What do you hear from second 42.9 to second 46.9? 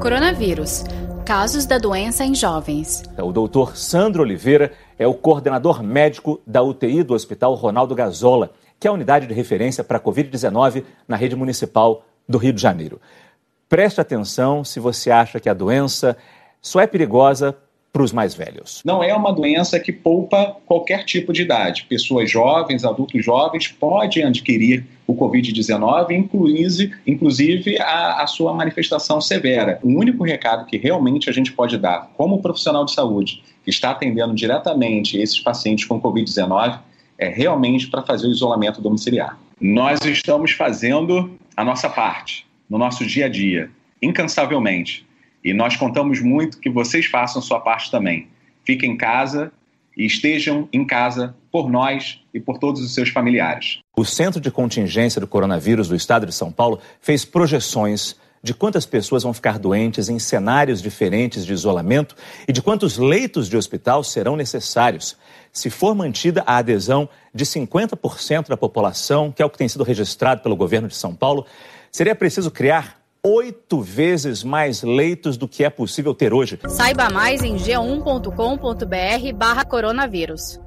dia a dia, incansavelmente e nós contamos muito que